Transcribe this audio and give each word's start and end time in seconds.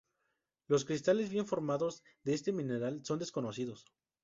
Los 0.67 0.83
cristales 0.83 1.29
bien 1.29 1.45
formados 1.45 2.01
de 2.23 2.33
este 2.33 2.51
mineral 2.51 3.05
son 3.05 3.19
desconocidos. 3.19 3.85